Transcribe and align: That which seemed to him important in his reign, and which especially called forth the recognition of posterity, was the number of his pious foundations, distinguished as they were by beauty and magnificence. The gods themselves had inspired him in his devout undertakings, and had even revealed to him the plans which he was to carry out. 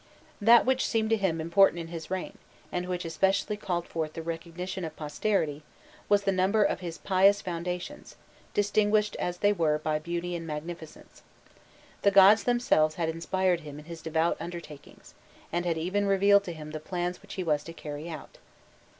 That 0.41 0.65
which 0.65 0.87
seemed 0.87 1.11
to 1.11 1.15
him 1.15 1.39
important 1.39 1.77
in 1.77 1.89
his 1.89 2.09
reign, 2.09 2.39
and 2.71 2.87
which 2.87 3.05
especially 3.05 3.55
called 3.55 3.87
forth 3.87 4.13
the 4.13 4.23
recognition 4.23 4.83
of 4.83 4.95
posterity, 4.95 5.61
was 6.09 6.23
the 6.23 6.31
number 6.31 6.63
of 6.63 6.79
his 6.79 6.97
pious 6.97 7.39
foundations, 7.39 8.15
distinguished 8.55 9.15
as 9.17 9.37
they 9.37 9.53
were 9.53 9.77
by 9.77 9.99
beauty 9.99 10.35
and 10.35 10.47
magnificence. 10.47 11.21
The 12.01 12.09
gods 12.09 12.45
themselves 12.45 12.95
had 12.95 13.09
inspired 13.09 13.59
him 13.59 13.77
in 13.77 13.85
his 13.85 14.01
devout 14.01 14.37
undertakings, 14.39 15.13
and 15.51 15.67
had 15.67 15.77
even 15.77 16.07
revealed 16.07 16.45
to 16.45 16.53
him 16.53 16.71
the 16.71 16.79
plans 16.79 17.21
which 17.21 17.35
he 17.35 17.43
was 17.43 17.63
to 17.65 17.71
carry 17.73 18.09
out. 18.09 18.39